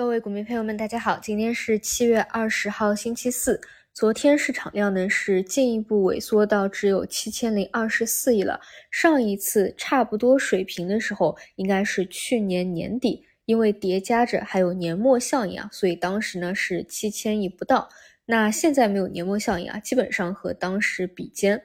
[0.00, 3.60] 各位股民朋友们，大家好，今天是七月二十号，星期四。
[3.92, 8.58] 昨天市场量呢是进一步萎缩到只有七千零二十四亿了。
[8.90, 17.86] 上一次差不多水平的时候，应该是去年年底，因为叠加着还有年末效应啊，所以当时呢是七千亿不到。
[18.24, 21.62] 那现在没有年末效应啊，基本上和当时比肩。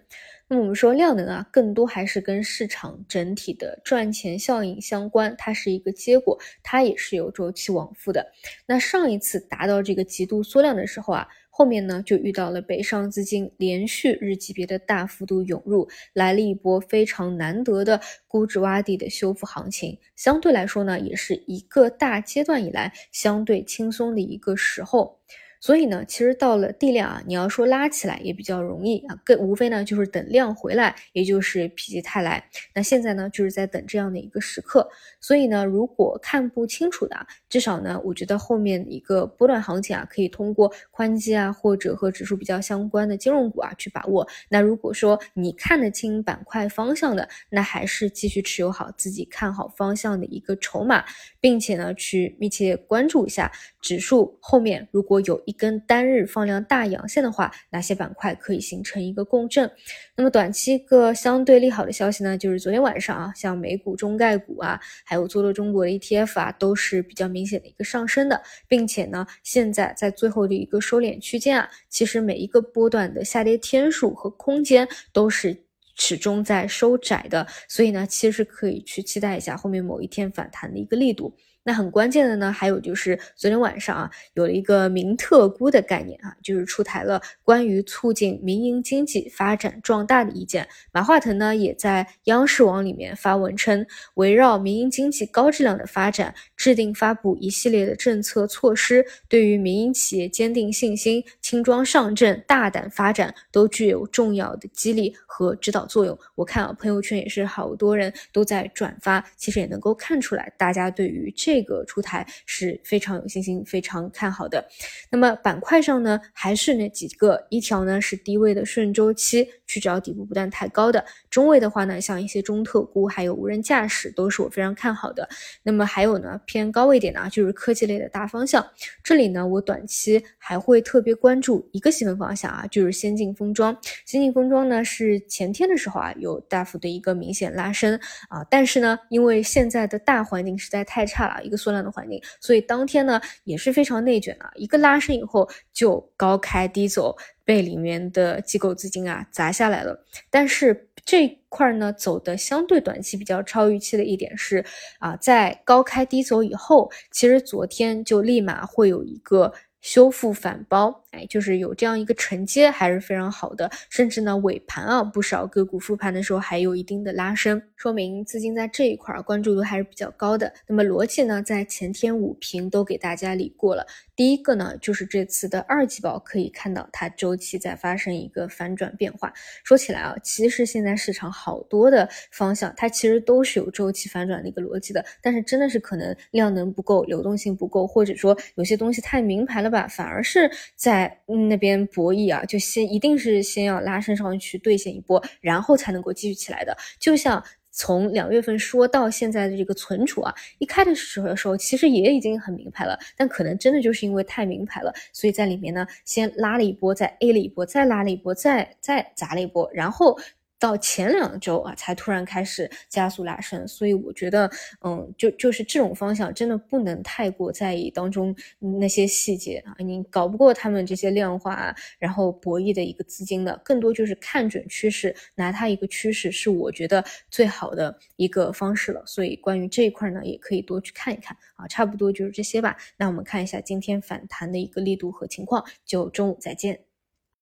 [0.48, 8.32] 那么我们说量能啊，更多还是跟市场整体的赚钱效应相关，它是一个结果，它也是有周期往复的。
[8.68, 25.20] 那上一次达到这个极度缩量的时候啊，后面呢就遇到了北上资金连续日级别的大幅度涌入，来了一波非常难得的估值洼地的修复行情，相对来说呢，也是一个大阶段以来相对轻松的一个时候。
[25.66, 32.48] 所以呢，其实到了地量啊，你要说拉起来也比较容易啊，更无非呢就是等量回来，也就是否极泰来。
[32.76, 34.88] 那现在呢，就是在等这样的一个时刻。
[35.20, 37.18] 所以呢，如果看不清楚的，
[37.50, 44.28] 至少呢，我觉得后面一个波段行情啊，可以通过宽基啊，或者和指数比较相关的金融股啊去把握。
[44.50, 51.04] 那如果说你看得清板块方向的，那还是继续持有好自己看好方向的一个筹码，
[51.40, 55.55] 并且呢，去密切关注一下指数后面如果有一。
[55.58, 59.70] 跟单日放量大阳线的话，哪些板块可以形成一个共振？
[60.16, 81.34] 那么短期个相对利好的消息呢，就是昨天晚上啊，像美股中概股啊，还有做多中国的 ETF 啊，都是比较明显的一个上升的，并且呢，现在在最后的一个收敛区间啊，其实每一个波段的下跌天数和空间都是始终在收窄的，所以呢，其实可以去期待一下后面某一天反弹的一个力度。
[81.66, 90.68] 那很关键的呢，还有就是昨天晚上啊，有了一个民特估的概念啊，就是出台了关于促进民营经济发展壮大的意见。
[90.92, 106.18] 马化腾呢也在央视网里面发文称，围绕民营经济高质量的发展，制定发布一系列的政策措施，对于民营企业坚定信心、轻装上阵、大胆发展，都具有重要的激励和指导作用。
[106.36, 111.66] 我看啊，朋友圈也是好多人都在转发，其实也能够看出来，大家对于这。
[111.66, 114.64] 个出台是非常有信心、非常看好的。
[115.10, 121.00] 那么板块上呢，还是那几个，一条呢是低位的顺周期，去找底部不断抬高的；
[121.30, 125.30] 中位的话呢，像一些中特估，还有无人驾驶，都是我非常看好的。
[125.64, 128.66] 那么还有呢，偏高位点的啊，就是科技类的大方向。
[129.02, 133.74] 这里呢，我短期还会特别关注一个细分方向啊，就是先进封装。
[134.06, 137.98] 先进封装呢，是前天的时候啊，有大幅的一个明显拉升
[138.30, 141.36] 啊，但是呢，因为现在的大环境实在太差了。
[141.46, 147.16] 一个缩量的环境，所以当天呢也是非常内卷的，一个拉升以后就高开低走，
[147.46, 150.04] 被里面的机构资金啊砸下来了。
[150.30, 154.66] 但是这块呢走的相对短期比较超预期的一点是
[155.00, 159.54] 啊，在高开低走以后，其实昨天就立马会有一个。
[159.82, 163.70] 修复反包，哎，就是有这样一个承接，还是非常好的。
[163.90, 170.54] 甚至呢，尾盘啊，不少个股复盘的时候还有一定的拉升，说明资金在这一块关注度还是比较高的。
[170.68, 173.86] 那么逻辑呢，在前天五评都给大家理过了。
[174.16, 179.34] 第一个呢，就是这次的二季报可以看到它周期在发生一个反转变化。
[179.64, 191.05] 说起来啊，其实现在市场好多的方向，它其实都是有周期反转的一个逻辑的，但是真的是可能量能不够，流动性不够，或者说有些东西太明牌了吧，反而是在
[191.50, 197.44] 那边博弈啊，就先一定是先要拉升上去兑现一波，然后才能够继续起来的，就像。
[197.78, 210.18] 从两月份说到现在的这个存储啊，一开的时候的时候，其实也已经很明牌了，但可能真的就是因为太明牌了，所以在里面呢，先拉了一波，再 A 了一波，再拉了一波，再再砸了一波，然后。
[210.58, 214.50] 到前两周啊，才突然开始加速拉升，所以我觉得，
[214.82, 218.36] 嗯，就就是这种方向真的不能太过在意当中
[218.80, 229.04] 那些细节啊，你搞不过他们这些量化然后博弈的一个资金的，更多就是看准趋势，拿它一个趋势是我觉得最好的一个方式了。
[229.06, 232.76] 所以关于这一块呢，也可以多去看一看啊，差不多就是这些吧。
[232.98, 236.95] 那我们看一下今天反弹的一个力度和情况，就中午再见。